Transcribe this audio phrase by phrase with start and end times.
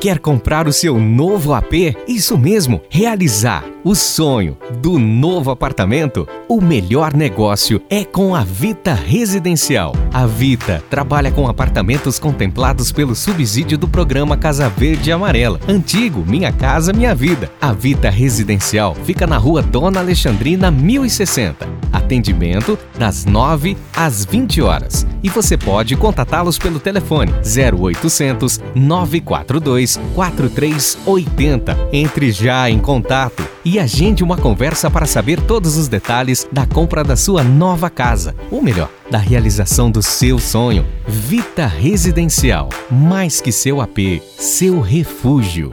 [0.00, 1.96] Quer comprar o seu novo AP?
[2.06, 6.26] Isso mesmo, realizar o sonho do novo apartamento?
[6.48, 9.94] O melhor negócio é com a Vita Residencial.
[10.12, 16.24] A Vita trabalha com apartamentos contemplados pelo subsídio do programa Casa Verde e Amarela, antigo
[16.26, 17.48] Minha Casa Minha Vida.
[17.60, 21.64] A Vita Residencial fica na rua Dona Alexandrina 1060.
[21.92, 25.06] Atendimento das 9 às 20 horas.
[25.22, 31.88] E você pode contatá-los pelo telefone 0800 942 4380.
[31.92, 37.02] Entre já em contato e agende uma conversa para saber todos os detalhes da compra
[37.02, 40.86] da sua nova casa, ou melhor, da realização do seu sonho.
[41.06, 45.72] Vita Residencial, mais que seu AP, seu refúgio.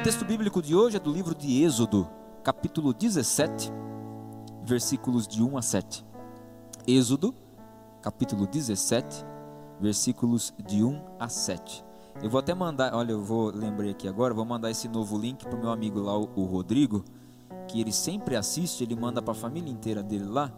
[0.00, 2.08] O texto bíblico de hoje é do livro de Êxodo,
[2.42, 3.72] capítulo 17,
[4.64, 6.04] versículos de 1 a 7.
[6.86, 7.34] Êxodo,
[8.02, 9.24] capítulo 17,
[9.80, 11.85] versículos de 1 a 7.
[12.22, 15.46] Eu vou até mandar, olha, eu vou lembrei aqui agora, vou mandar esse novo link
[15.46, 17.04] pro meu amigo lá, o, Rodrigo,
[17.68, 20.50] que ele sempre assiste, ele manda para a família inteira dele lá.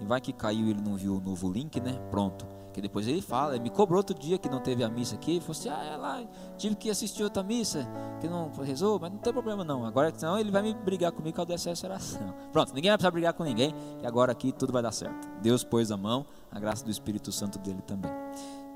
[0.00, 1.98] E vai que caiu ele não viu o novo link, né?
[2.10, 2.46] Pronto.
[2.72, 5.32] Que depois ele fala, ele me cobrou outro dia que não teve a missa aqui,
[5.32, 6.22] ele falou assim: "Ah, é lá,
[6.56, 7.88] tive que assistir outra missa,
[8.20, 9.84] que não rezou, mas não tem problema não.
[9.84, 12.32] Agora senão ele vai me brigar comigo com a DSS oração.
[12.52, 15.28] Pronto, ninguém vai precisar brigar com ninguém, e agora aqui tudo vai dar certo.
[15.42, 18.12] Deus pôs a mão, a graça do Espírito Santo dele também.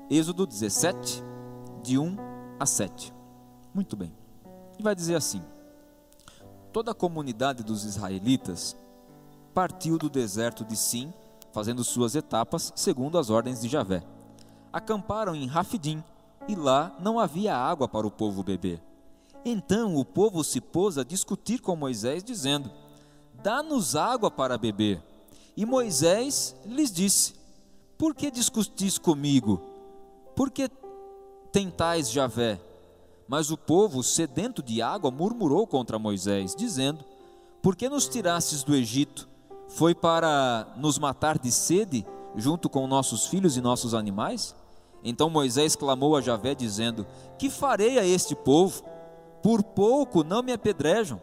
[0.09, 1.23] Êxodo 17
[1.83, 2.15] de 1
[2.59, 3.13] a 7.
[3.73, 4.11] Muito bem.
[4.79, 5.43] E vai dizer assim:
[6.71, 8.75] Toda a comunidade dos israelitas
[9.53, 11.13] partiu do deserto de Sim,
[11.51, 14.03] fazendo suas etapas segundo as ordens de Javé.
[14.71, 16.03] Acamparam em Rafidim,
[16.47, 18.81] e lá não havia água para o povo beber.
[19.45, 22.71] Então o povo se pôs a discutir com Moisés, dizendo:
[23.43, 25.01] Dá-nos água para beber.
[25.55, 27.35] E Moisés lhes disse:
[27.97, 29.61] Por que discutis comigo?
[30.35, 30.67] Por que
[31.53, 32.59] tentais Javé.
[33.27, 37.05] Mas o povo, sedento de água, murmurou contra Moisés, dizendo:
[37.61, 39.29] Por que nos tirastes do Egito?
[39.69, 42.05] Foi para nos matar de sede,
[42.35, 44.53] junto com nossos filhos e nossos animais?
[45.03, 47.05] Então Moisés clamou a Javé, dizendo:
[47.37, 48.83] Que farei a este povo?
[49.41, 51.21] Por pouco não me apedrejam.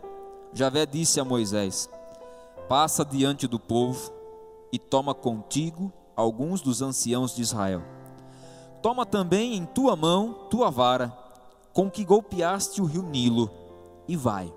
[0.54, 1.91] Javé disse a Moisés:
[2.68, 4.12] Passa diante do povo
[4.72, 7.82] e toma contigo alguns dos anciãos de Israel
[8.82, 11.12] Toma também em tua mão tua vara,
[11.72, 13.50] com que golpeaste o rio Nilo,
[14.08, 14.52] e vai.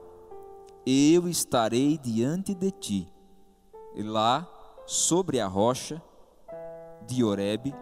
[0.85, 3.13] Eu estarei diante de ti.
[3.93, 4.47] E lá,
[4.85, 6.01] sobre a rocha
[7.05, 7.75] de Oreb,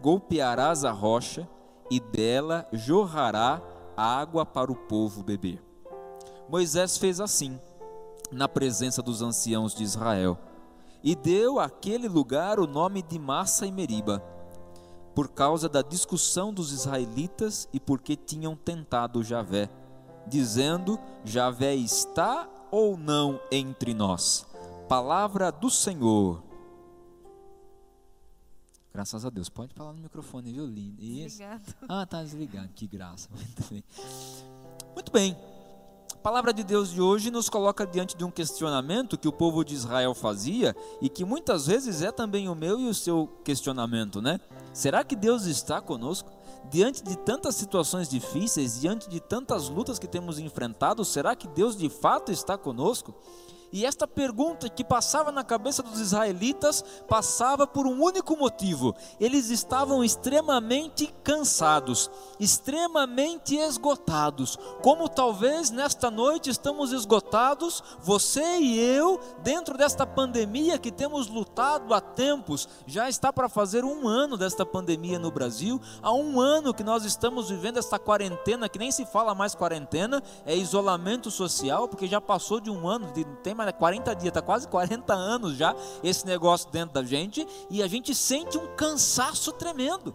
[0.00, 1.48] golpearás a rocha,
[1.90, 3.60] e dela jorrará
[3.96, 5.60] água para o povo beber.
[6.48, 7.58] Moisés fez assim,
[8.30, 10.38] na presença dos anciãos de Israel,
[11.02, 14.22] e deu àquele lugar o nome de Massa e Meriba
[15.14, 19.68] por causa da discussão dos israelitas e porque tinham tentado Javé,
[20.26, 24.46] dizendo: Javé está ou não entre nós?
[24.88, 26.42] Palavra do Senhor.
[28.92, 29.48] Graças a Deus.
[29.48, 30.96] Pode falar no microfone, viu, lindo?
[30.96, 31.74] Desligado.
[31.88, 32.68] Ah, tá desligado.
[32.74, 33.28] Que graça.
[34.94, 35.36] Muito bem.
[36.20, 39.64] A palavra de Deus de hoje nos coloca diante de um questionamento que o povo
[39.64, 44.20] de Israel fazia e que muitas vezes é também o meu e o seu questionamento,
[44.20, 44.38] né?
[44.70, 46.30] Será que Deus está conosco?
[46.70, 51.74] Diante de tantas situações difíceis, diante de tantas lutas que temos enfrentado, será que Deus
[51.74, 53.14] de fato está conosco?
[53.72, 59.50] E esta pergunta que passava na cabeça dos israelitas passava por um único motivo: eles
[59.50, 64.58] estavam extremamente cansados, extremamente esgotados.
[64.82, 71.94] Como talvez nesta noite estamos esgotados, você e eu, dentro desta pandemia que temos lutado
[71.94, 76.74] há tempos, já está para fazer um ano desta pandemia no Brasil, há um ano
[76.74, 81.86] que nós estamos vivendo esta quarentena, que nem se fala mais quarentena, é isolamento social,
[81.86, 83.12] porque já passou de um ano,
[83.42, 87.82] tem mais 40 dias, está quase 40 anos já esse negócio dentro da gente, e
[87.82, 90.14] a gente sente um cansaço tremendo,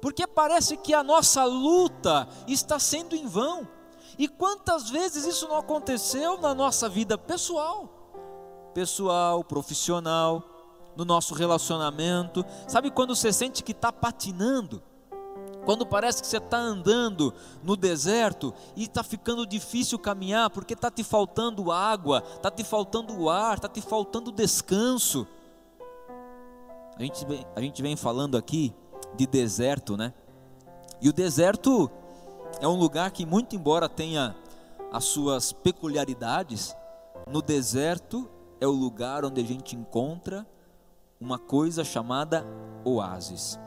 [0.00, 3.66] porque parece que a nossa luta está sendo em vão.
[4.18, 7.88] E quantas vezes isso não aconteceu na nossa vida pessoal?
[8.72, 10.42] Pessoal, profissional,
[10.96, 12.44] no nosso relacionamento.
[12.66, 14.82] Sabe quando você sente que está patinando?
[15.66, 20.92] Quando parece que você está andando no deserto e está ficando difícil caminhar porque está
[20.92, 25.26] te faltando água, está te faltando ar, está te faltando descanso.
[26.96, 28.72] A gente, vem, a gente vem falando aqui
[29.16, 30.14] de deserto, né?
[31.02, 31.90] E o deserto
[32.60, 34.36] é um lugar que, muito embora tenha
[34.92, 36.76] as suas peculiaridades,
[37.28, 38.30] no deserto
[38.60, 40.46] é o lugar onde a gente encontra
[41.20, 42.46] uma coisa chamada
[42.84, 43.58] oásis.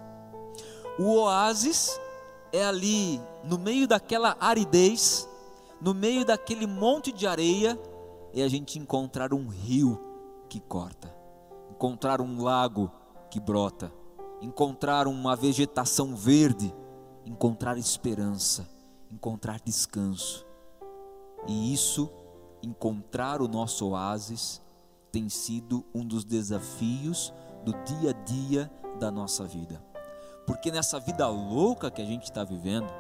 [1.00, 1.98] O oásis
[2.52, 5.30] é ali no meio daquela aridez,
[5.80, 7.80] no meio daquele monte de areia,
[8.34, 9.98] é a gente encontrar um rio
[10.50, 11.16] que corta,
[11.72, 12.92] encontrar um lago
[13.32, 13.90] que brota,
[14.42, 16.76] encontrar uma vegetação verde,
[17.26, 18.68] encontrar esperança,
[19.10, 20.46] encontrar descanso.
[21.48, 22.12] E isso,
[22.62, 24.62] encontrar o nosso oásis,
[25.14, 28.70] tem sido um dos desafios do dia a dia
[29.00, 29.89] da nossa vida.
[30.50, 32.92] Porque nessa vida louca que a gente está vivendo,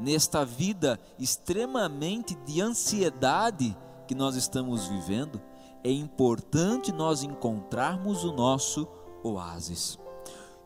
[0.00, 3.76] nesta vida extremamente de ansiedade
[4.08, 5.40] que nós estamos vivendo,
[5.84, 8.88] é importante nós encontrarmos o nosso
[9.22, 9.96] oásis.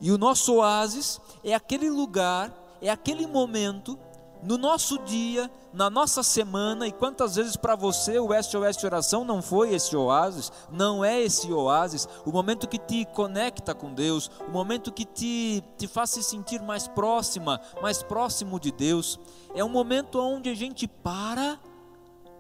[0.01, 2.51] E o nosso oásis é aquele lugar,
[2.81, 3.99] é aquele momento
[4.43, 9.41] no nosso dia, na nossa semana, e quantas vezes para você o SOS Oração não
[9.41, 14.51] foi esse oásis, não é esse oásis, o momento que te conecta com Deus, o
[14.51, 19.19] momento que te, te faz se sentir mais próxima, mais próximo de Deus,
[19.55, 21.59] é um momento onde a gente para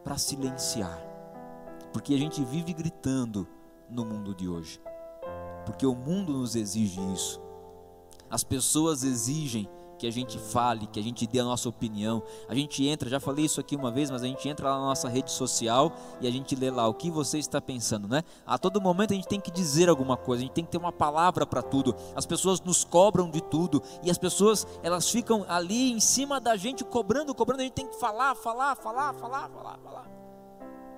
[0.02, 1.00] para silenciar,
[1.92, 3.46] porque a gente vive gritando
[3.88, 4.80] no mundo de hoje,
[5.64, 7.40] porque o mundo nos exige isso,
[8.28, 9.68] as pessoas exigem
[10.02, 12.24] que a gente fale, que a gente dê a nossa opinião.
[12.48, 14.86] A gente entra, já falei isso aqui uma vez, mas a gente entra lá na
[14.86, 18.24] nossa rede social e a gente lê lá o que você está pensando, né?
[18.44, 20.78] A todo momento a gente tem que dizer alguma coisa, a gente tem que ter
[20.78, 21.94] uma palavra para tudo.
[22.16, 26.56] As pessoas nos cobram de tudo e as pessoas, elas ficam ali em cima da
[26.56, 30.10] gente cobrando, cobrando, a gente tem que falar, falar, falar, falar, falar, falar.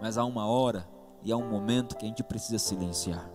[0.01, 0.89] Mas há uma hora
[1.23, 3.31] e há um momento que a gente precisa silenciar.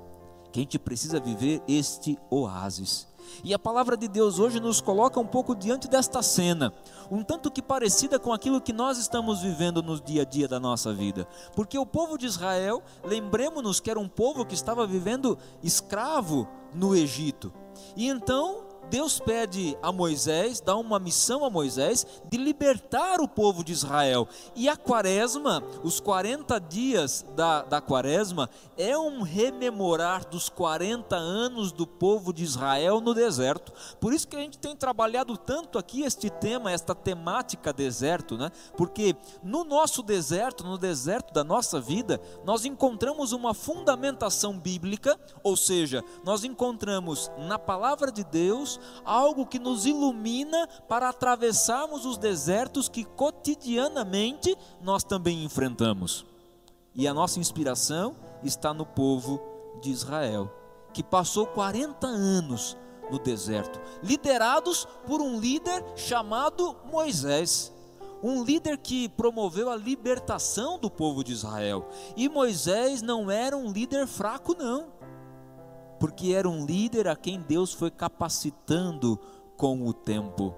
[0.52, 3.09] Que a gente precisa viver este oásis
[3.44, 6.74] e a palavra de Deus hoje nos coloca um pouco diante desta cena,
[7.10, 10.60] um tanto que parecida com aquilo que nós estamos vivendo no dia a dia da
[10.60, 11.28] nossa vida.
[11.56, 16.96] Porque o povo de Israel, lembremos-nos que era um povo que estava vivendo escravo no
[16.96, 17.52] Egito.
[17.96, 23.64] E então Deus pede a Moisés, dá uma missão a Moisés de libertar o povo
[23.64, 24.28] de Israel.
[24.56, 31.72] E a quaresma, os 40 dias da, da quaresma, é um rememorar dos 40 anos
[31.72, 33.72] do povo de Israel no deserto.
[34.00, 38.52] Por isso que a gente tem trabalhado tanto aqui este tema, esta temática deserto, né?
[38.76, 45.56] Porque no nosso deserto, no deserto da nossa vida, nós encontramos uma fundamentação bíblica, ou
[45.56, 52.90] seja, nós encontramos na palavra de Deus algo que nos ilumina para atravessarmos os desertos
[52.90, 56.26] que cotidianamente nós também enfrentamos.
[56.96, 59.42] E a nossa inspiração está no povo
[59.82, 60.52] de Israel,
[60.94, 62.78] que passou 40 anos
[63.12, 67.74] no deserto, liderados por um líder chamado Moisés
[68.22, 71.88] um líder que promoveu a libertação do povo de Israel.
[72.18, 74.99] E Moisés não era um líder fraco, não
[76.00, 79.20] porque era um líder a quem Deus foi capacitando
[79.58, 80.56] com o tempo.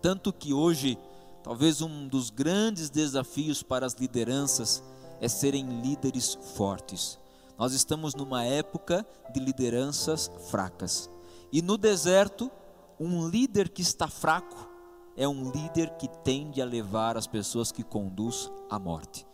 [0.00, 0.98] Tanto que hoje,
[1.42, 4.82] talvez um dos grandes desafios para as lideranças
[5.20, 7.18] é serem líderes fortes.
[7.58, 11.08] Nós estamos numa época de lideranças fracas.
[11.52, 12.50] E no deserto,
[12.98, 14.68] um líder que está fraco
[15.16, 19.24] é um líder que tende a levar as pessoas que conduz à morte.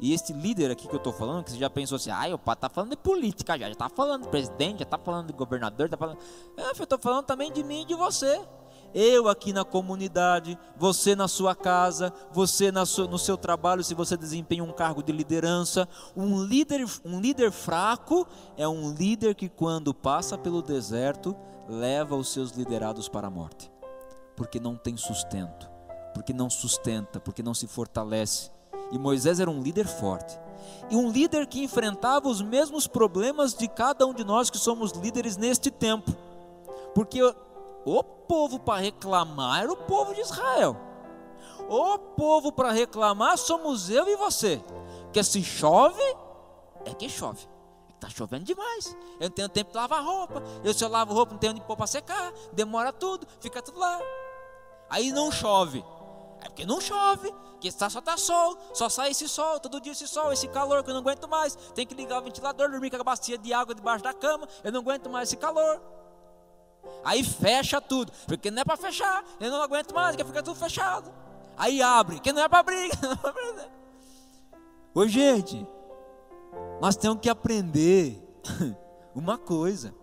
[0.00, 2.38] E esse líder aqui que eu estou falando, que você já pensou assim, ah, o
[2.38, 5.34] pai tá falando de política já, já tá falando de presidente, já tá falando de
[5.34, 6.18] governador, tá falando.
[6.56, 8.40] É, eu estou falando também de mim e de você.
[8.94, 14.64] eu aqui na comunidade, você na sua casa, você no seu trabalho, se você desempenha
[14.64, 15.86] um cargo de liderança.
[16.16, 18.26] Um líder, um líder fraco
[18.56, 21.36] é um líder que, quando passa pelo deserto,
[21.68, 23.70] leva os seus liderados para a morte,
[24.34, 25.70] porque não tem sustento,
[26.14, 28.50] porque não sustenta, porque não se fortalece.
[28.90, 30.38] E Moisés era um líder forte.
[30.90, 34.92] E um líder que enfrentava os mesmos problemas de cada um de nós que somos
[34.92, 36.12] líderes neste tempo.
[36.94, 37.22] Porque
[37.84, 40.76] o povo para reclamar era o povo de Israel.
[41.68, 44.60] O povo para reclamar somos eu e você.
[45.12, 46.02] Que se chove,
[46.84, 47.48] é que chove.
[47.94, 48.96] Está chovendo demais.
[49.20, 50.42] Eu não tenho tempo de lavar roupa.
[50.64, 52.32] Eu se eu lavo roupa, não tenho onde pôr para secar.
[52.52, 54.00] Demora tudo, fica tudo lá.
[54.88, 55.84] Aí não chove.
[56.40, 59.92] É porque não chove, que está, só está sol, só sai esse sol, todo dia
[59.92, 61.54] esse sol, esse calor que eu não aguento mais.
[61.74, 64.72] Tem que ligar o ventilador, dormir com a bacia de água debaixo da cama, eu
[64.72, 65.80] não aguento mais esse calor.
[67.04, 70.58] Aí fecha tudo, porque não é para fechar, eu não aguento mais, que fica tudo
[70.58, 71.12] fechado.
[71.56, 72.90] Aí abre, que não é para abrir.
[74.94, 75.66] Ô gente,
[76.80, 78.18] nós temos que aprender
[79.14, 79.94] uma coisa.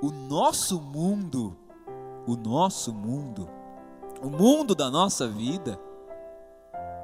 [0.00, 1.56] O nosso mundo,
[2.26, 3.48] o nosso mundo,
[4.22, 5.78] o mundo da nossa vida,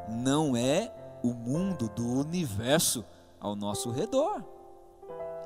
[0.08, 0.92] não é
[1.22, 3.04] o mundo do universo
[3.40, 4.44] ao nosso redor.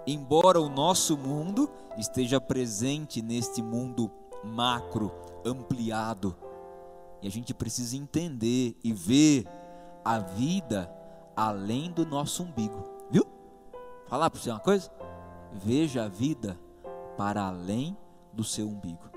[0.07, 4.11] Embora o nosso mundo esteja presente neste mundo
[4.43, 5.13] macro,
[5.45, 6.35] ampliado,
[7.21, 9.47] e a gente precisa entender e ver
[10.05, 10.91] a vida
[11.37, 13.27] além do nosso umbigo, viu?
[14.07, 14.91] Falar para você uma coisa?
[15.53, 16.59] Veja a vida
[17.17, 17.97] para além
[18.33, 19.11] do seu umbigo,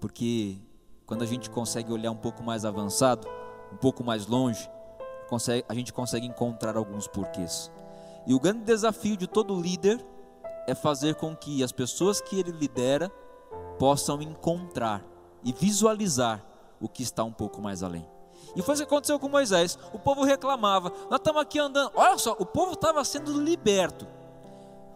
[0.00, 0.58] porque
[1.06, 3.28] quando a gente consegue olhar um pouco mais avançado,
[3.72, 4.70] um pouco mais longe,
[5.68, 7.70] a gente consegue encontrar alguns porquês.
[8.26, 10.04] E o grande desafio de todo líder
[10.66, 13.10] é fazer com que as pessoas que ele lidera
[13.78, 15.04] possam encontrar
[15.42, 16.44] e visualizar
[16.80, 18.08] o que está um pouco mais além.
[18.56, 19.78] E foi isso que aconteceu com Moisés.
[19.92, 20.90] O povo reclamava.
[21.10, 21.90] Nós estamos aqui andando.
[21.94, 24.06] Olha só, o povo estava sendo liberto.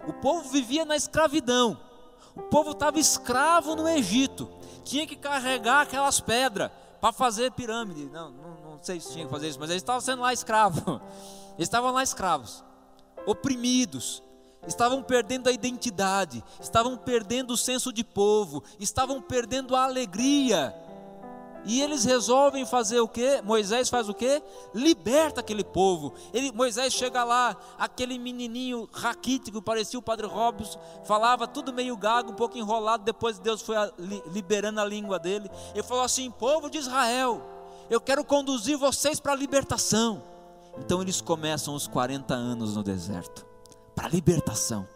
[0.07, 1.79] O povo vivia na escravidão.
[2.37, 4.49] O povo estava escravo no Egito.
[4.89, 8.07] Tinha que carregar aquelas pedras para fazer pirâmide.
[8.07, 10.83] Não, não, não, sei se tinha que fazer isso, mas eles estavam sendo lá escravos.
[11.59, 12.63] Eles estavam lá escravos,
[13.27, 14.23] oprimidos,
[14.65, 20.73] estavam perdendo a identidade, estavam perdendo o senso de povo, estavam perdendo a alegria
[21.65, 23.43] e eles resolvem fazer o que?
[23.43, 24.43] Moisés faz o que?
[24.75, 26.15] Liberta aquele povo.
[26.33, 32.31] Ele, Moisés chega lá, aquele menininho raquítico, parecia o Padre Robson, falava tudo meio gago,
[32.31, 33.05] um pouco enrolado.
[33.05, 33.77] Depois Deus foi
[34.33, 35.51] liberando a língua dele.
[35.75, 37.43] Ele falou assim: Povo de Israel,
[37.91, 40.23] eu quero conduzir vocês para a libertação.
[40.79, 43.45] Então eles começam os 40 anos no deserto
[43.95, 44.87] para a libertação.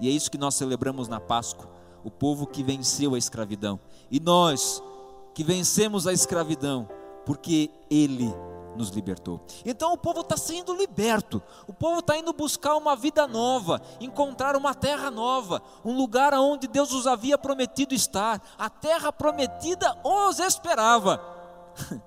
[0.00, 1.68] E é isso que nós celebramos na Páscoa.
[2.04, 3.78] O povo que venceu a escravidão.
[4.10, 4.82] E nós,
[5.34, 6.88] que vencemos a escravidão,
[7.24, 8.32] porque Ele
[8.76, 9.40] nos libertou.
[9.64, 14.56] Então o povo está sendo liberto, o povo está indo buscar uma vida nova, encontrar
[14.56, 20.38] uma terra nova, um lugar onde Deus os havia prometido estar, a terra prometida os
[20.38, 21.20] esperava.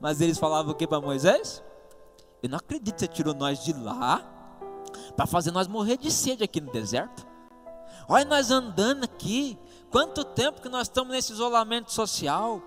[0.00, 1.62] Mas eles falavam o que para Moisés?
[2.42, 4.22] Eu não acredito que você tirou nós de lá
[5.16, 7.26] para fazer nós morrer de sede aqui no deserto.
[8.08, 9.58] Olha nós andando aqui,
[9.90, 12.60] Quanto tempo que nós estamos nesse isolamento social?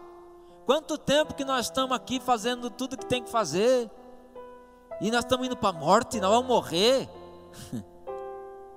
[0.65, 3.89] Quanto tempo que nós estamos aqui fazendo tudo que tem que fazer?
[4.99, 7.07] E nós estamos indo para a morte, nós vamos morrer.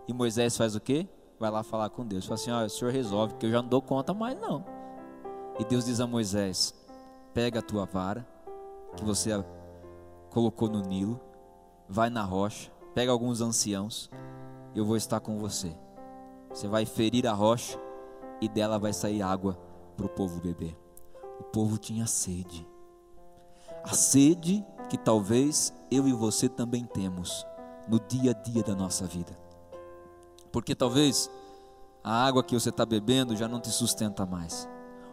[0.08, 1.08] e Moisés faz o quê?
[1.38, 2.24] Vai lá falar com Deus.
[2.26, 4.64] Fala assim: ó, o senhor resolve, que eu já não dou conta mais não.
[5.58, 6.74] E Deus diz a Moisés:
[7.32, 8.26] pega a tua vara,
[8.96, 9.30] que você
[10.30, 11.20] colocou no Nilo,
[11.88, 14.10] vai na rocha, pega alguns anciãos,
[14.74, 15.74] eu vou estar com você.
[16.50, 17.78] Você vai ferir a rocha
[18.44, 19.58] e dela vai sair água
[19.96, 20.76] para o povo beber.
[21.40, 22.66] O povo tinha sede.
[23.82, 27.46] A sede que talvez eu e você também temos
[27.88, 29.36] no dia a dia da nossa vida.
[30.52, 31.30] Porque talvez
[32.02, 34.68] a água que você está bebendo já não te sustenta mais.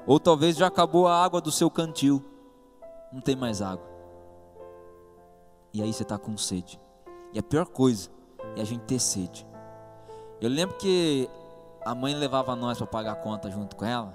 [0.06, 2.24] Ou talvez já acabou a água do seu cantil,
[3.12, 3.90] não tem mais água.
[5.74, 6.80] E aí você está com sede.
[7.34, 8.10] E a pior coisa
[8.56, 9.48] é a gente ter sede.
[10.42, 11.30] Eu lembro que
[11.84, 14.14] a mãe levava nós para pagar a conta junto com ela.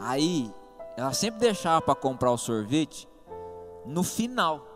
[0.00, 0.52] Aí
[0.96, 3.08] ela sempre deixava para comprar o sorvete
[3.84, 4.66] no final.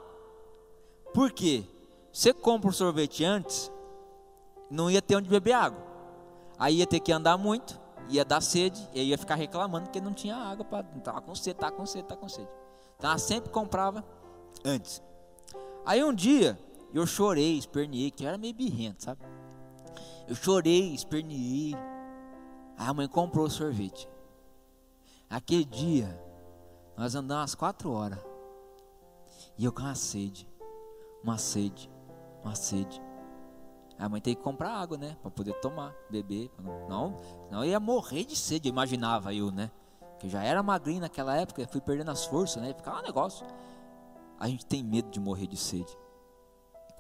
[1.12, 1.64] Por quê?
[2.12, 3.71] Você compra o sorvete antes,
[4.71, 5.83] não ia ter onde beber água.
[6.59, 10.12] Aí ia ter que andar muito, ia dar sede, e ia ficar reclamando que não
[10.12, 12.49] tinha água para tava com sede, tá com sede, tá com sede.
[12.97, 14.04] Então ela sempre comprava
[14.64, 15.02] antes.
[15.87, 16.59] Aí um dia
[16.92, 19.21] eu chorei, esperneei, que eu era meio birrento, sabe?
[20.30, 21.75] Eu chorei, esperneei.
[22.78, 24.08] Aí a mãe comprou o sorvete.
[25.28, 26.22] Aquele dia,
[26.96, 28.20] nós andamos umas quatro horas.
[29.58, 30.49] E eu com uma sede,
[31.25, 31.90] uma sede,
[32.44, 33.02] uma sede.
[33.99, 35.16] A mãe tem que comprar água, né?
[35.20, 36.49] Para poder tomar, beber.
[36.88, 37.20] Não,
[37.50, 39.68] não ia morrer de sede, imaginava eu, né?
[40.20, 42.72] Que já era magrinho naquela época, fui perdendo as forças, né?
[42.72, 43.44] Ficava um negócio.
[44.38, 45.99] A gente tem medo de morrer de sede.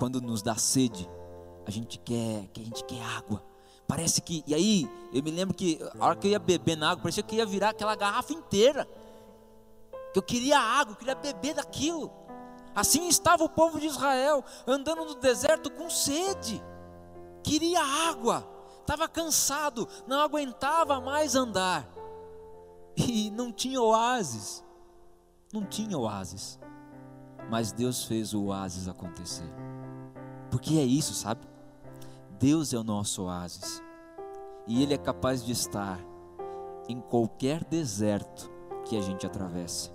[0.00, 1.08] Quando nos dá sede,
[1.66, 3.42] a gente quer, que a gente quer água.
[3.86, 6.90] Parece que, e aí, eu me lembro que a hora que eu ia beber na
[6.90, 8.88] água, parecia que ia virar aquela garrafa inteira.
[10.12, 12.10] Que eu queria água, eu queria beber daquilo.
[12.74, 16.62] Assim estava o povo de Israel, andando no deserto com sede
[17.42, 18.46] queria água,
[18.80, 21.88] estava cansado, não aguentava mais andar.
[22.96, 24.64] E não tinha oásis,
[25.52, 26.58] não tinha oásis.
[27.48, 29.48] Mas Deus fez o oásis acontecer.
[30.50, 31.46] Porque é isso, sabe?
[32.40, 33.82] Deus é o nosso oásis.
[34.66, 36.00] E Ele é capaz de estar
[36.88, 38.50] em qualquer deserto
[38.86, 39.92] que a gente atravesse.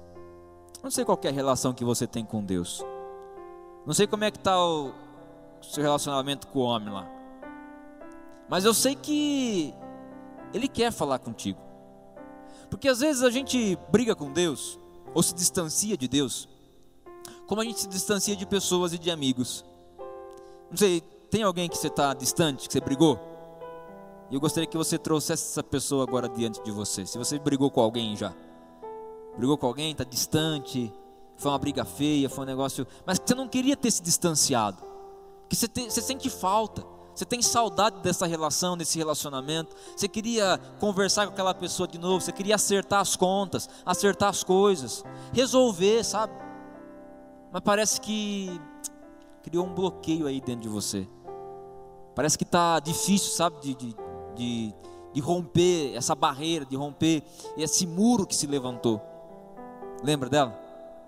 [0.84, 2.86] Não sei qual é a relação que você tem com Deus.
[3.84, 4.94] Não sei como é que está o
[5.60, 7.10] seu relacionamento com o homem lá.
[8.48, 9.74] Mas eu sei que
[10.54, 11.60] Ele quer falar contigo.
[12.70, 14.80] Porque às vezes a gente briga com Deus,
[15.16, 16.48] ou se distancia de Deus,
[17.48, 19.66] como a gente se distancia de pessoas e de amigos.
[20.70, 21.02] Não sei,
[21.36, 23.20] tem alguém que você está distante, que você brigou?
[24.32, 27.06] Eu gostaria que você trouxesse essa pessoa agora diante de você.
[27.06, 28.34] Se você brigou com alguém já,
[29.36, 30.94] brigou com alguém, está distante,
[31.36, 34.82] foi uma briga feia, foi um negócio, mas que você não queria ter se distanciado,
[35.50, 36.86] que você, te, você sente falta.
[37.14, 39.76] Você tem saudade dessa relação, desse relacionamento.
[39.94, 42.20] Você queria conversar com aquela pessoa de novo.
[42.20, 46.34] Você queria acertar as contas, acertar as coisas, resolver, sabe?
[47.52, 48.60] Mas parece que
[49.44, 51.08] criou um bloqueio aí dentro de você.
[52.16, 53.96] Parece que está difícil, sabe, de, de,
[54.36, 54.76] de,
[55.14, 57.22] de romper essa barreira, de romper
[57.58, 59.02] esse muro que se levantou.
[60.04, 60.58] Lembra dela?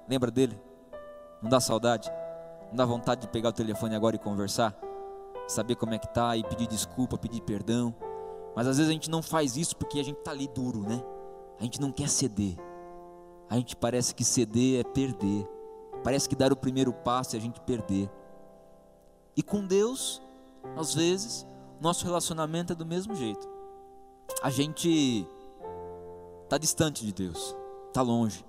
[0.08, 0.60] Lembra dele?
[1.42, 2.12] Não dá saudade?
[2.70, 4.78] Não dá vontade de pegar o telefone agora e conversar?
[5.48, 7.96] saber como é que tá e pedir desculpa, pedir perdão.
[8.56, 11.02] Mas às vezes a gente não faz isso porque a gente tá ali duro, né?
[11.60, 12.56] A gente não quer ceder.
[13.50, 15.48] A gente parece que ceder é perder.
[16.04, 18.10] Parece que dar o primeiro passo é a gente perder.
[19.36, 20.22] E com Deus,
[20.76, 21.46] às vezes,
[21.80, 23.48] nosso relacionamento é do mesmo jeito.
[24.42, 25.28] A gente
[26.44, 27.56] está distante de Deus,
[27.88, 28.46] está longe.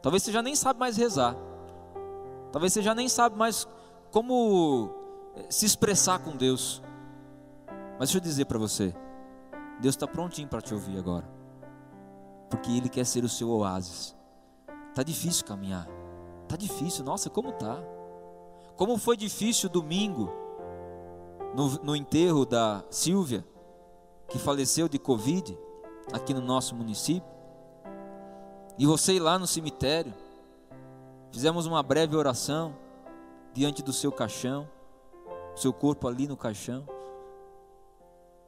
[0.00, 1.36] Talvez você já nem sabe mais rezar.
[2.50, 3.66] Talvez você já nem sabe mais
[4.10, 4.90] como
[5.48, 6.82] se expressar com Deus.
[7.98, 8.94] Mas deixa eu dizer para você,
[9.80, 11.28] Deus está prontinho para te ouvir agora,
[12.50, 14.16] porque Ele quer ser o seu oásis.
[14.94, 15.86] Tá difícil caminhar,
[16.48, 17.04] tá difícil.
[17.04, 17.78] Nossa, como tá?
[18.76, 20.41] Como foi difícil domingo
[21.54, 23.44] no, no enterro da Silvia,
[24.28, 25.56] que faleceu de Covid
[26.12, 27.30] aqui no nosso município.
[28.78, 30.14] E você ir lá no cemitério,
[31.30, 32.74] fizemos uma breve oração
[33.52, 34.68] diante do seu caixão
[35.54, 36.86] seu corpo ali no caixão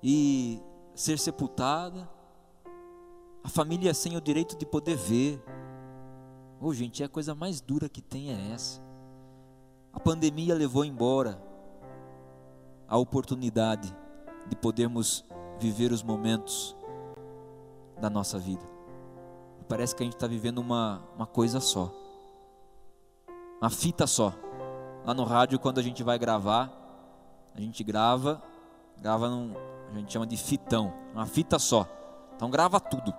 [0.02, 0.60] e
[0.94, 2.08] ser sepultada,
[3.42, 5.42] a família sem o direito de poder ver.
[6.60, 8.82] Ô oh, gente, é a coisa mais dura que tem é essa.
[9.92, 11.40] A pandemia levou embora
[12.88, 13.94] a oportunidade
[14.48, 15.24] de podermos
[15.58, 16.76] viver os momentos
[18.00, 18.62] da nossa vida.
[19.68, 21.90] Parece que a gente está vivendo uma, uma coisa só,
[23.60, 24.32] uma fita só.
[25.04, 26.70] Lá no rádio, quando a gente vai gravar,
[27.54, 28.42] a gente grava,
[28.98, 29.54] grava num,
[29.90, 31.86] a gente chama de fitão, uma fita só.
[32.36, 33.14] Então grava tudo.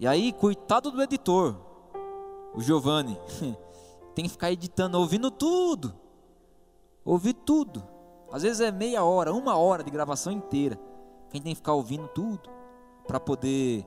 [0.00, 1.56] E aí, coitado do editor,
[2.54, 3.18] o Giovanni,
[4.14, 5.94] tem que ficar editando, ouvindo tudo.
[7.04, 7.82] Ouvir tudo.
[8.32, 10.78] Às vezes é meia hora, uma hora de gravação inteira.
[11.30, 12.48] Quem tem que ficar ouvindo tudo
[13.06, 13.86] para poder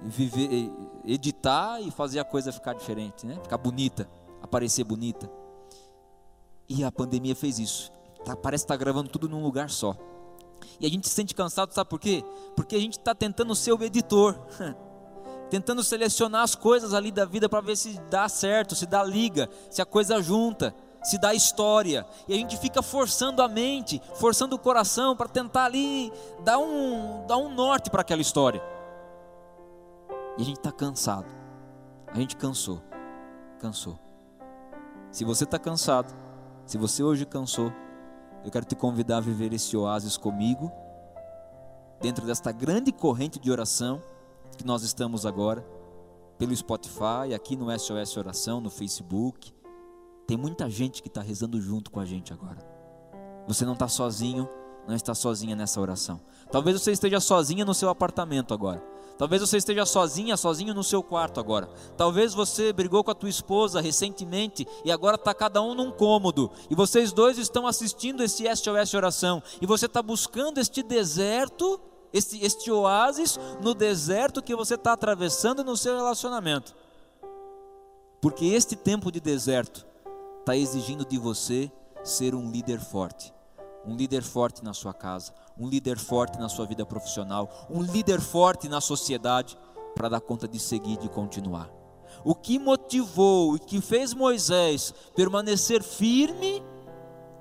[0.00, 0.70] viver,
[1.04, 3.38] editar e fazer a coisa ficar diferente, né?
[3.42, 4.08] Ficar bonita,
[4.42, 5.30] aparecer bonita.
[6.68, 7.92] E a pandemia fez isso.
[8.24, 9.96] Tá, parece que está gravando tudo num lugar só.
[10.80, 12.24] E a gente se sente cansado, sabe por quê?
[12.54, 14.38] Porque a gente está tentando ser o editor,
[15.50, 19.48] tentando selecionar as coisas ali da vida para ver se dá certo, se dá liga,
[19.70, 22.06] se a coisa junta, se dá história.
[22.28, 26.12] E a gente fica forçando a mente, forçando o coração para tentar ali
[26.44, 28.62] dar um, dar um norte para aquela história.
[30.38, 31.26] E a gente está cansado.
[32.06, 32.82] A gente cansou.
[33.58, 33.98] Cansou.
[35.10, 36.12] Se você está cansado,
[36.66, 37.72] se você hoje cansou,
[38.44, 40.72] eu quero te convidar a viver esse oásis comigo,
[42.00, 44.02] dentro desta grande corrente de oração
[44.56, 45.64] que nós estamos agora,
[46.38, 49.54] pelo Spotify, aqui no SOS Oração, no Facebook.
[50.32, 52.56] Tem muita gente que está rezando junto com a gente agora.
[53.46, 54.48] Você não está sozinho,
[54.88, 56.22] não está sozinha nessa oração.
[56.50, 58.82] Talvez você esteja sozinha no seu apartamento agora.
[59.18, 61.68] Talvez você esteja sozinha, sozinho no seu quarto agora.
[61.98, 66.50] Talvez você brigou com a tua esposa recentemente e agora está cada um num cômodo.
[66.70, 69.42] E vocês dois estão assistindo esse SOS oração.
[69.60, 71.78] E você está buscando este deserto,
[72.10, 76.74] este, este oásis no deserto que você está atravessando no seu relacionamento.
[78.18, 79.91] Porque este tempo de deserto
[80.42, 81.70] está exigindo de você
[82.02, 83.32] ser um líder forte.
[83.86, 88.20] Um líder forte na sua casa, um líder forte na sua vida profissional, um líder
[88.20, 89.56] forte na sociedade
[89.94, 91.70] para dar conta de seguir e de continuar.
[92.24, 96.62] O que motivou e que fez Moisés permanecer firme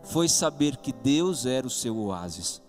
[0.03, 2.61] foi saber que Deus era o seu oásis.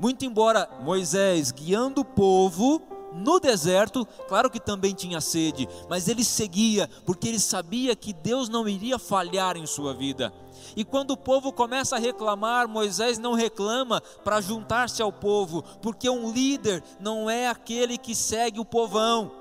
[0.00, 6.24] Muito embora Moisés guiando o povo no deserto, claro que também tinha sede, mas ele
[6.24, 10.32] seguia porque ele sabia que Deus não iria falhar em sua vida.
[10.76, 16.08] E quando o povo começa a reclamar, Moisés não reclama para juntar-se ao povo, porque
[16.08, 19.32] um líder não é aquele que segue o povão.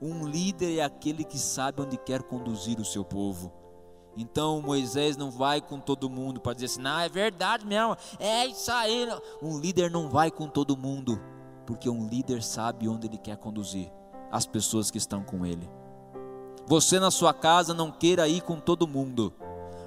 [0.00, 3.52] Um líder é aquele que sabe onde quer conduzir o seu povo.
[4.16, 8.46] Então Moisés não vai com todo mundo para dizer assim, não, é verdade mesmo, é
[8.46, 9.08] isso aí.
[9.40, 11.20] Um líder não vai com todo mundo,
[11.68, 13.92] porque um líder sabe onde ele quer conduzir
[14.32, 15.68] as pessoas que estão com ele.
[16.66, 19.34] Você na sua casa não queira ir com todo mundo,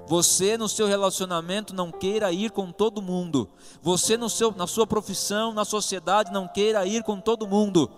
[0.06, 3.48] você no seu relacionamento não queira ir com todo mundo.
[3.82, 7.90] Você no seu, na sua profissão, na sociedade não queira ir com todo mundo.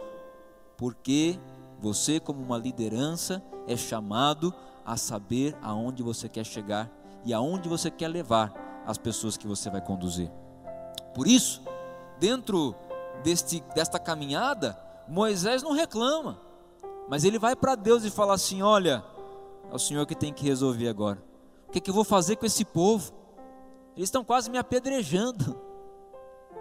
[0.78, 1.38] Porque
[1.78, 6.90] você como uma liderança é chamado a saber aonde você quer chegar
[7.22, 10.30] e aonde você quer levar as pessoas que você vai conduzir.
[11.14, 11.60] Por isso,
[12.18, 12.74] dentro
[13.22, 16.40] deste, desta caminhada, Moisés não reclama,
[17.08, 19.04] mas ele vai para Deus e fala assim: Olha,
[19.70, 21.22] é o Senhor que tem que resolver agora
[21.74, 23.12] que, que eu vou fazer com esse povo?
[23.96, 25.60] Eles estão quase me apedrejando.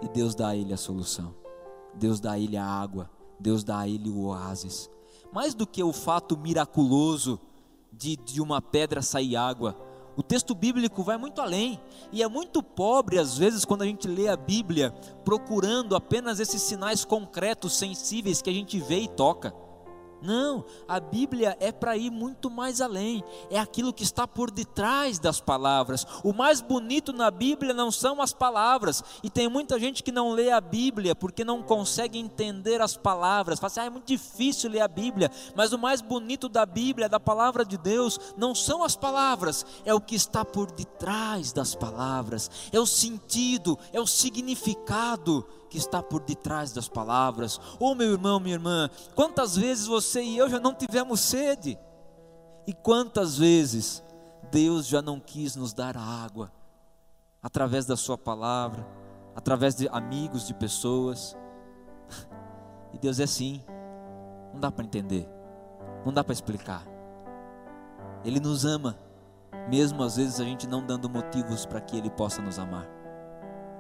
[0.01, 1.35] E Deus dá a ele a solução.
[1.93, 3.09] Deus dá a ele a água.
[3.39, 4.89] Deus dá a ele o oásis.
[5.31, 7.39] Mais do que o fato miraculoso
[7.91, 9.77] de, de uma pedra sair água,
[10.15, 11.79] o texto bíblico vai muito além.
[12.11, 14.91] E é muito pobre, às vezes, quando a gente lê a Bíblia,
[15.23, 19.53] procurando apenas esses sinais concretos, sensíveis que a gente vê e toca.
[20.23, 25.19] Não, a Bíblia é para ir muito mais além, é aquilo que está por detrás
[25.19, 26.07] das palavras.
[26.23, 30.31] O mais bonito na Bíblia não são as palavras, e tem muita gente que não
[30.31, 33.59] lê a Bíblia porque não consegue entender as palavras.
[33.59, 37.09] Fala assim, ah, é muito difícil ler a Bíblia, mas o mais bonito da Bíblia,
[37.09, 41.75] da palavra de Deus, não são as palavras, é o que está por detrás das
[41.75, 47.59] palavras, é o sentido, é o significado que está por detrás das palavras.
[47.79, 51.79] Oh, meu irmão, minha irmã, quantas vezes você e eu já não tivemos sede?
[52.67, 54.03] E quantas vezes
[54.51, 56.51] Deus já não quis nos dar água
[57.41, 58.85] através da Sua palavra,
[59.35, 61.35] através de amigos, de pessoas.
[62.93, 63.59] E Deus é assim,
[64.53, 65.27] não dá para entender,
[66.05, 66.85] não dá para explicar.
[68.23, 68.95] Ele nos ama,
[69.67, 72.87] mesmo às vezes a gente não dando motivos para que Ele possa nos amar.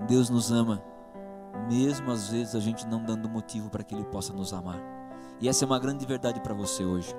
[0.07, 0.83] Deus nos ama
[1.69, 4.79] mesmo às vezes a gente não dando motivo para que Ele possa nos amar.
[5.39, 7.13] E essa é uma grande verdade para você hoje.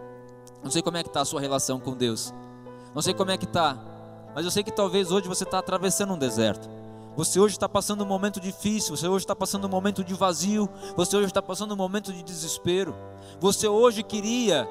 [0.63, 2.33] Não sei como é que está a sua relação com Deus.
[2.95, 3.79] Não sei como é que está.
[4.35, 6.69] Mas eu sei que talvez hoje você está atravessando um deserto.
[7.17, 8.97] Você hoje está passando um momento difícil.
[8.97, 10.69] Você hoje está passando um momento de vazio.
[10.97, 12.95] Você hoje está passando um momento de desespero.
[13.41, 14.69] Você hoje queria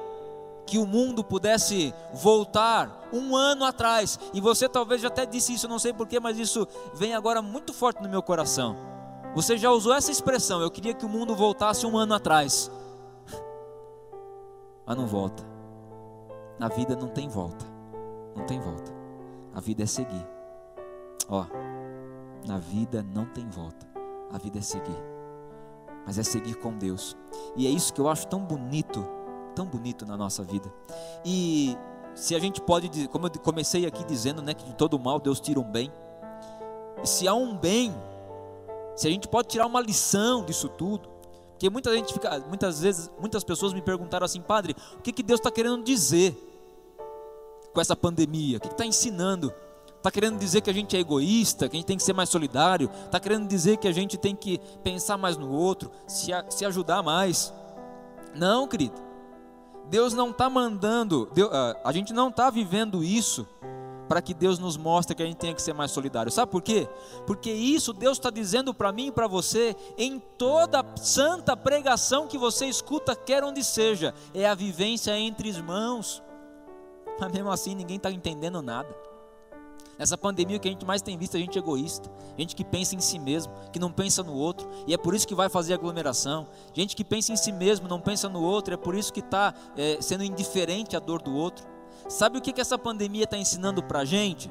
[0.66, 4.20] que o mundo pudesse voltar um ano atrás.
[4.34, 7.74] E você talvez já até disse isso, não sei porquê, mas isso vem agora muito
[7.74, 8.93] forte no meu coração.
[9.36, 12.72] Você já usou essa expressão, eu queria que o mundo voltasse um ano atrás.
[14.86, 15.44] Mas não volta.
[16.60, 17.66] Na vida não tem volta.
[18.36, 18.94] Não tem volta.
[19.54, 20.28] A vida é seguir.
[21.28, 21.46] Ó,
[22.46, 23.88] na vida não tem volta.
[24.32, 24.98] A vida é seguir.
[26.06, 27.16] Mas é seguir com Deus.
[27.56, 29.04] E é isso que eu acho tão bonito,
[29.56, 30.72] tão bonito na nossa vida.
[31.26, 31.78] E
[32.14, 35.40] se a gente pode, como eu comecei aqui dizendo, né, que de todo mal Deus
[35.40, 35.92] tira um bem.
[37.02, 37.94] E se há um bem
[38.96, 41.10] se a gente pode tirar uma lição disso tudo,
[41.52, 45.24] porque muita gente fica, muitas vezes, muitas pessoas me perguntaram assim, padre, o que, que
[45.24, 46.36] Deus está querendo dizer
[47.74, 48.58] com essa pandemia?
[48.58, 49.54] O que está ensinando?
[49.98, 52.28] Está querendo dizer que a gente é egoísta, que a gente tem que ser mais
[52.28, 52.90] solidário?
[53.06, 57.02] Está querendo dizer que a gente tem que pensar mais no outro, se, se ajudar
[57.02, 57.54] mais?
[58.36, 59.02] Não, querido.
[59.90, 63.48] Deus não está mandando, Deus, ah, a gente não está vivendo isso
[64.14, 66.32] para que Deus nos mostre que a gente tem que ser mais solidário.
[66.32, 66.88] Sabe por quê?
[67.26, 72.38] Porque isso Deus está dizendo para mim e para você em toda santa pregação que
[72.38, 76.22] você escuta, quer onde seja, é a vivência entre irmãos.
[77.20, 78.96] Mas mesmo assim ninguém está entendendo nada.
[79.98, 82.96] Nessa pandemia, o que a gente mais tem visto é gente egoísta, gente que pensa
[82.96, 85.74] em si mesmo, que não pensa no outro, e é por isso que vai fazer
[85.74, 86.48] aglomeração.
[86.72, 89.56] Gente que pensa em si mesmo, não pensa no outro, é por isso que está
[89.76, 91.73] é, sendo indiferente à dor do outro.
[92.08, 94.50] Sabe o que, que essa pandemia está ensinando para a gente?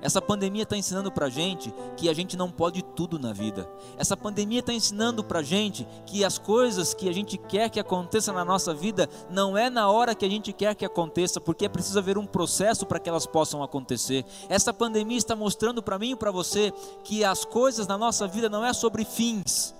[0.00, 3.68] Essa pandemia está ensinando para a gente que a gente não pode tudo na vida.
[3.96, 7.80] Essa pandemia está ensinando para a gente que as coisas que a gente quer que
[7.80, 11.64] aconteça na nossa vida não é na hora que a gente quer que aconteça, porque
[11.64, 14.24] é preciso haver um processo para que elas possam acontecer.
[14.48, 18.48] Essa pandemia está mostrando para mim e para você que as coisas na nossa vida
[18.48, 19.74] não é sobre fins,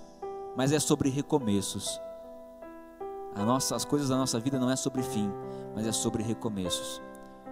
[0.55, 1.99] mas é sobre recomeços.
[3.37, 5.31] Nossa, as coisas da nossa vida não é sobre fim,
[5.73, 7.01] mas é sobre recomeços.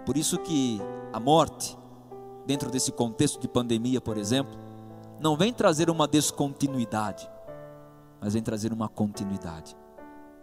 [0.08, 0.80] Por isso que
[1.12, 1.76] a morte
[2.46, 4.58] dentro desse contexto de pandemia, por exemplo,
[5.20, 7.30] não vem trazer uma descontinuidade,
[8.18, 9.76] mas vem trazer uma continuidade.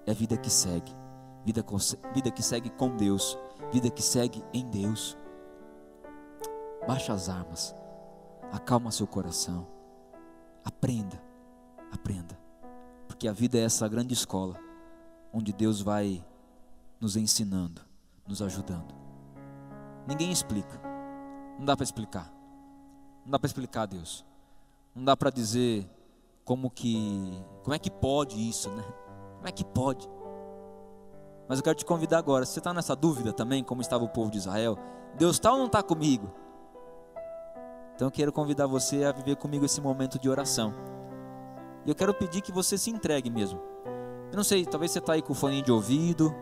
[0.06, 0.95] É vida que segue,
[1.43, 1.65] vida,
[2.13, 3.39] vida que segue com Deus,
[3.71, 5.17] vida que segue em Deus.
[6.88, 7.75] Baixa as armas,
[8.51, 9.65] acalma seu coração,
[10.63, 11.19] aprenda,
[11.91, 12.38] aprenda,
[13.08, 14.60] porque a vida é essa grande escola,
[15.34, 16.23] onde Deus vai
[17.01, 17.82] nos ensinando,
[18.28, 19.05] nos ajudando.
[20.08, 20.80] Ninguém explica,
[21.58, 22.32] não dá para explicar.
[23.26, 24.24] Não dá para explicar Deus.
[24.94, 25.89] Não dá para dizer
[26.44, 28.84] como que, como é que pode isso, né?
[29.38, 30.08] Como é que pode?
[31.48, 32.46] Mas eu quero te convidar agora.
[32.46, 34.78] Se você está nessa dúvida também, como estava o povo de Israel,
[35.18, 36.32] Deus está ou não está comigo?
[37.96, 40.74] Então eu quero convidar você a viver comigo esse momento de oração.
[41.86, 43.60] E eu quero pedir que você se entregue mesmo.
[44.32, 46.36] Eu não sei, talvez você está aí com o fone de ouvido,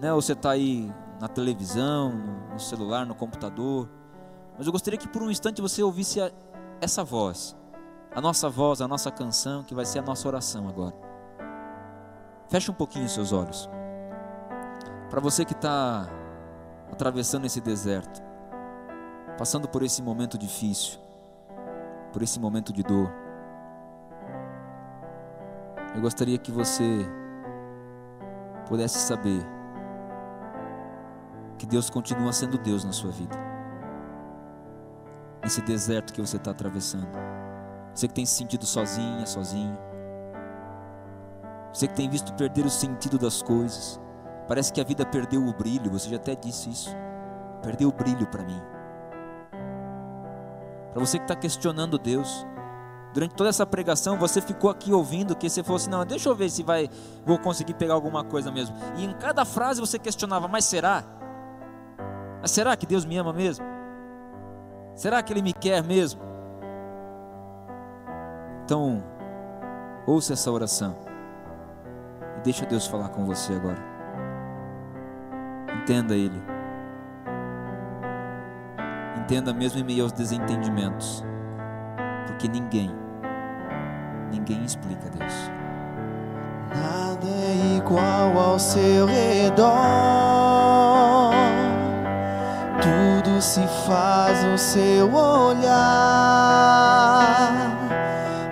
[0.00, 0.12] né?
[0.12, 2.12] Ou você está aí na televisão,
[2.52, 3.88] no celular, no computador.
[4.56, 6.30] Mas eu gostaria que por um instante você ouvisse a,
[6.80, 7.56] essa voz,
[8.14, 10.94] a nossa voz, a nossa canção, que vai ser a nossa oração agora.
[12.48, 13.68] Feche um pouquinho os seus olhos.
[15.10, 16.08] Para você que está
[16.90, 18.22] atravessando esse deserto,
[19.36, 20.98] passando por esse momento difícil,
[22.12, 23.12] por esse momento de dor,
[25.94, 27.06] eu gostaria que você
[28.66, 29.57] pudesse saber
[31.58, 33.36] que Deus continua sendo Deus na sua vida
[35.48, 37.08] nesse deserto que você está atravessando.
[37.94, 39.76] Você que tem se sentido sozinha, sozinho.
[41.72, 43.98] Você que tem visto perder o sentido das coisas.
[44.46, 45.90] Parece que a vida perdeu o brilho.
[45.90, 46.94] Você já até disse isso.
[47.62, 48.60] Perdeu o brilho para mim.
[50.92, 52.46] Para você que está questionando Deus.
[53.14, 56.34] Durante toda essa pregação, você ficou aqui ouvindo que você falou assim: não, deixa eu
[56.34, 56.90] ver se vai,
[57.24, 58.76] vou conseguir pegar alguma coisa mesmo.
[58.96, 61.17] E em cada frase você questionava: mas será?
[62.40, 63.64] Mas será que Deus me ama mesmo?
[64.94, 66.20] Será que Ele me quer mesmo?
[68.64, 69.02] Então,
[70.06, 70.96] ouça essa oração
[72.36, 73.78] e deixa Deus falar com você agora.
[75.82, 76.40] Entenda Ele.
[79.16, 81.24] Entenda mesmo em meio aos desentendimentos,
[82.26, 82.90] porque ninguém,
[84.30, 85.50] ninguém explica Deus.
[86.74, 90.67] Nada é igual ao seu redor
[93.40, 95.68] se faz no seu olhar,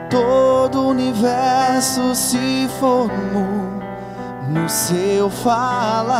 [0.08, 3.80] todo o universo se formou
[4.48, 6.16] no seu falar.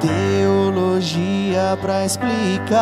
[0.00, 2.80] Teologia para explicar,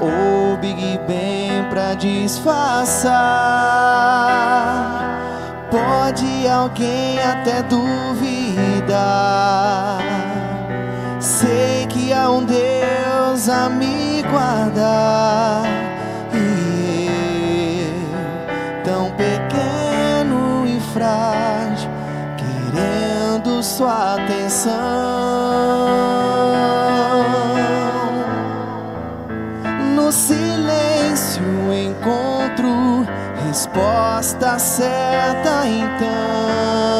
[0.00, 3.24] ou Big Bang para disfarçar
[5.74, 7.98] Pode alguém até duvidar.
[11.18, 15.64] Sei que há um Deus a me guardar.
[16.32, 21.90] E eu, tão pequeno e frágil,
[22.36, 25.43] querendo sua atenção.
[33.54, 36.93] Resposta certa então.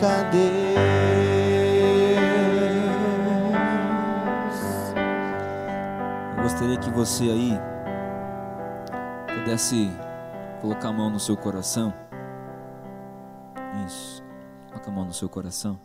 [0.00, 0.50] Deus.
[6.36, 7.58] Eu gostaria que você aí
[9.26, 9.90] pudesse
[10.62, 11.92] colocar a mão no seu coração.
[13.86, 14.22] Isso.
[14.68, 15.78] Coloca a mão no seu coração.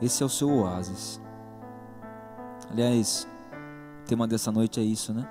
[0.00, 1.20] Esse é o seu oásis.
[2.70, 3.26] Aliás,
[4.02, 5.28] o tema dessa noite é isso, né?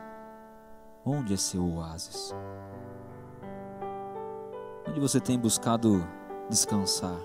[1.05, 2.35] Onde é seu oásis?
[4.89, 6.03] Onde você tem buscado
[6.49, 7.15] descansar?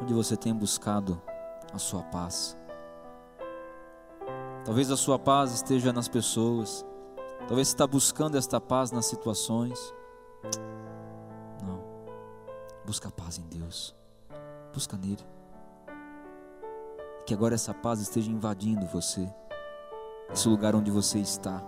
[0.00, 1.20] Onde você tem buscado
[1.74, 2.56] a sua paz?
[4.64, 6.86] Talvez a sua paz esteja nas pessoas.
[7.48, 9.92] Talvez você está buscando esta paz nas situações.
[11.66, 11.82] Não.
[12.86, 13.96] Busca paz em Deus.
[14.72, 15.26] Busca nele.
[17.26, 19.28] Que agora essa paz esteja invadindo você.
[20.32, 21.60] Esse lugar onde você está.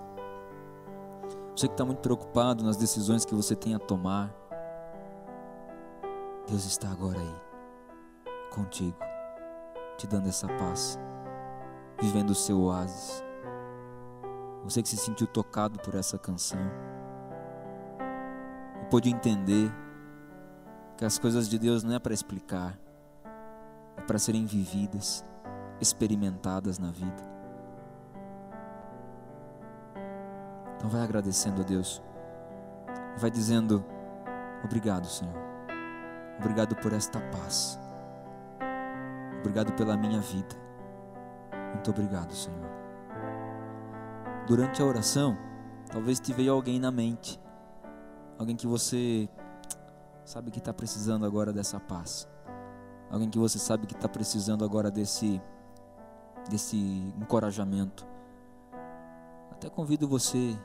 [1.54, 4.34] Você que está muito preocupado nas decisões que você tem a tomar.
[6.48, 7.34] Deus está agora aí.
[8.50, 8.96] Contigo.
[9.98, 10.98] Te dando essa paz.
[12.00, 13.22] Vivendo o seu oásis.
[14.64, 16.60] Você que se sentiu tocado por essa canção.
[18.80, 19.70] E pôde entender
[20.96, 22.78] que as coisas de Deus não é para explicar
[23.96, 25.24] é para serem vividas,
[25.80, 27.31] experimentadas na vida.
[30.82, 32.02] Então vai agradecendo a Deus.
[33.16, 33.84] Vai dizendo:
[34.64, 35.32] Obrigado, Senhor.
[36.40, 37.78] Obrigado por esta paz.
[39.38, 40.56] Obrigado pela minha vida.
[41.72, 42.68] Muito obrigado, Senhor.
[44.48, 45.38] Durante a oração,
[45.88, 47.40] talvez te veio alguém na mente.
[48.36, 49.28] Alguém que você
[50.24, 52.28] sabe que está precisando agora dessa paz.
[53.08, 55.40] Alguém que você sabe que está precisando agora desse,
[56.50, 56.76] desse
[57.20, 58.04] encorajamento.
[59.52, 60.58] Até convido você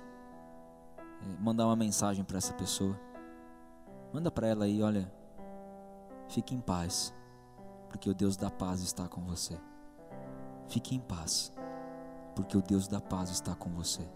[1.40, 3.00] mandar uma mensagem para essa pessoa.
[4.14, 5.12] Manda para ela aí, olha,
[6.30, 7.14] fique em paz,
[7.90, 9.60] porque o Deus da paz está com você.
[10.70, 11.54] Fique em paz,
[12.36, 14.08] porque o Deus da paz está com você.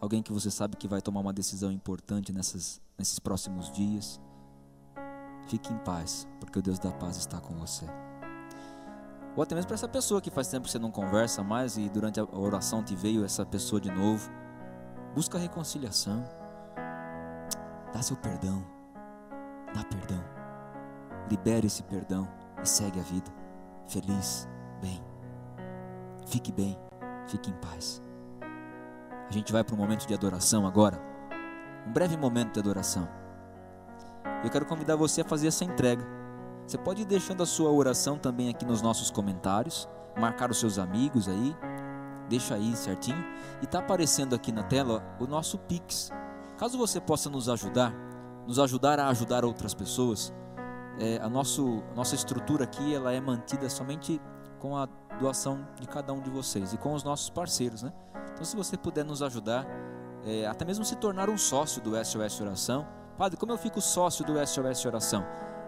[0.00, 4.20] Alguém que você sabe que vai tomar uma decisão importante nessas, nesses próximos dias
[5.46, 7.84] Fique em paz, porque o Deus da paz está com você.
[9.36, 11.88] Ou até mesmo para essa pessoa que faz tempo que você não conversa mais e
[11.88, 14.30] durante a oração te veio essa pessoa de novo.
[15.14, 16.24] Busca reconciliação.
[17.92, 18.64] Dá seu perdão.
[19.74, 20.22] Dá perdão.
[21.30, 22.26] Libere esse perdão
[22.62, 23.30] e segue a vida.
[23.86, 24.48] Feliz,
[24.80, 25.02] bem.
[26.26, 26.78] Fique bem,
[27.26, 28.02] fique em paz.
[29.28, 30.98] A gente vai para um momento de adoração agora.
[31.86, 33.08] Um breve momento de adoração.
[34.42, 36.04] Eu quero convidar você a fazer essa entrega.
[36.66, 40.78] Você pode ir deixando a sua oração também aqui nos nossos comentários, marcar os seus
[40.78, 41.56] amigos aí,
[42.32, 43.22] deixa aí certinho.
[43.60, 46.10] E está aparecendo aqui na tela o nosso Pix.
[46.56, 47.92] Caso você possa nos ajudar,
[48.46, 50.32] nos ajudar a ajudar outras pessoas,
[50.98, 54.20] é, a, nosso, nossa estrutura aqui ela é mantida somente
[54.58, 54.86] com a
[55.18, 57.92] doação de cada um de vocês e com os nossos parceiros, né?
[58.32, 59.66] Então, se você puder nos ajudar,
[60.24, 62.86] é, até mesmo se tornar um sócio do SOS Oração,
[63.18, 65.24] Padre, como eu fico sócio do SOS Oração?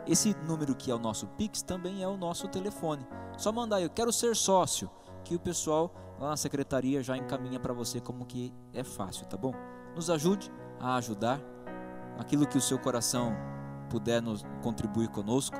[0.06, 3.06] Esse número que é o nosso Pix também é o nosso telefone.
[3.36, 4.90] Só mandar eu quero ser sócio,
[5.24, 9.36] que o pessoal lá na secretaria já encaminha para você como que é fácil, tá
[9.36, 9.52] bom?
[9.94, 10.50] Nos ajude
[10.80, 11.40] a ajudar
[12.18, 13.34] aquilo que o seu coração
[13.90, 15.56] puder nos contribuir conosco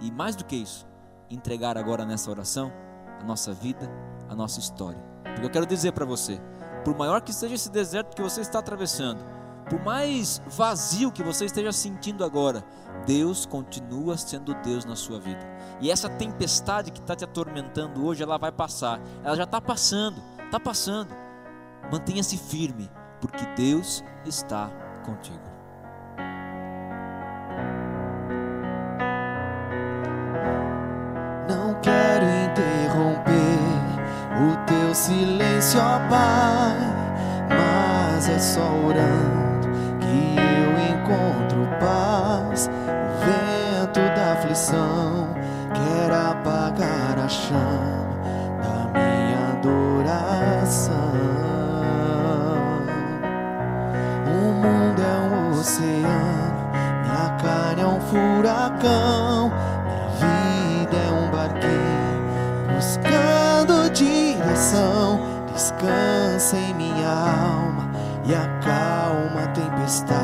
[0.00, 0.86] e mais do que isso,
[1.30, 2.72] entregar agora nessa oração
[3.20, 3.90] a nossa vida,
[4.28, 5.00] a nossa história.
[5.22, 6.40] Porque eu quero dizer para você,
[6.84, 9.24] por maior que seja esse deserto que você está atravessando,
[9.68, 12.64] por mais vazio que você esteja sentindo agora,
[13.06, 15.40] Deus continua sendo Deus na sua vida.
[15.80, 19.00] E essa tempestade que está te atormentando hoje, ela vai passar.
[19.22, 21.14] Ela já está passando, está passando.
[21.90, 24.70] Mantenha-se firme, porque Deus está
[25.04, 25.42] contigo.
[31.48, 33.34] Não quero interromper
[34.40, 36.78] o teu silêncio, ó Pai,
[37.50, 39.43] mas é só orando
[41.04, 42.68] encontro paz.
[42.68, 45.28] O vento da aflição
[45.74, 48.16] quer apagar a chama
[48.62, 50.94] da minha adoração.
[54.26, 56.70] O mundo é um oceano,
[57.02, 59.52] minha carne é um furacão,
[59.84, 65.20] minha vida é um barquinho buscando direção.
[65.52, 67.88] Descansa em minha alma
[68.24, 70.23] e acalma a tempestade